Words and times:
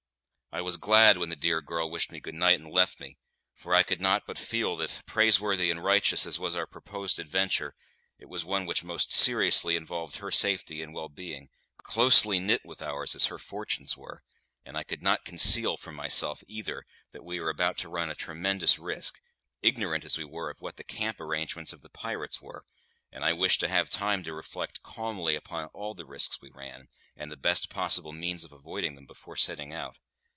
I 0.53 0.59
was 0.59 0.75
glad 0.75 1.17
when 1.17 1.29
the 1.29 1.37
dear 1.37 1.61
girl 1.61 1.89
wished 1.89 2.11
me 2.11 2.19
good 2.19 2.35
night 2.35 2.59
and 2.59 2.69
left 2.69 2.99
me; 2.99 3.17
for 3.53 3.73
I 3.73 3.83
could 3.83 4.01
not 4.01 4.27
but 4.27 4.37
feel 4.37 4.75
that, 4.75 5.01
praiseworthy 5.05 5.71
and 5.71 5.81
righteous 5.81 6.25
as 6.25 6.37
was 6.39 6.55
our 6.55 6.67
proposed 6.67 7.19
adventure, 7.19 7.73
it 8.19 8.27
was 8.27 8.43
one 8.43 8.65
which 8.65 8.83
most 8.83 9.13
seriously 9.13 9.77
involved 9.77 10.17
her 10.17 10.29
safety 10.29 10.83
and 10.83 10.93
well 10.93 11.07
being, 11.07 11.47
closely 11.77 12.37
knit 12.37 12.65
with 12.65 12.81
ours 12.81 13.15
as 13.15 13.27
her 13.27 13.39
fortunes 13.39 13.95
were, 13.95 14.23
and 14.65 14.77
I 14.77 14.83
could 14.83 15.01
not 15.01 15.23
conceal 15.23 15.77
from 15.77 15.95
myself, 15.95 16.43
either, 16.49 16.83
that 17.11 17.23
we 17.23 17.39
were 17.39 17.49
about 17.49 17.77
to 17.77 17.89
run 17.89 18.09
a 18.09 18.13
tremendous 18.13 18.77
risk, 18.77 19.21
ignorant 19.63 20.03
as 20.03 20.17
we 20.17 20.25
were 20.25 20.49
of 20.49 20.59
what 20.61 20.75
the 20.75 20.83
camp 20.83 21.21
arrangements 21.21 21.71
of 21.71 21.81
the 21.81 21.89
pirates 21.89 22.41
were; 22.41 22.65
and 23.09 23.23
I 23.23 23.31
wished 23.31 23.61
to 23.61 23.69
have 23.69 23.89
time 23.89 24.21
to 24.23 24.33
reflect 24.33 24.83
calmly 24.83 25.35
upon 25.37 25.67
all 25.67 25.93
the 25.93 26.05
risks 26.05 26.41
we 26.41 26.49
ran, 26.51 26.89
and 27.15 27.31
the 27.31 27.37
best 27.37 27.69
possible 27.69 28.11
means 28.11 28.43
of 28.43 28.51
avoiding 28.51 28.95
them, 28.95 29.05
before 29.05 29.37
setting 29.37 29.71
out. 29.73 29.97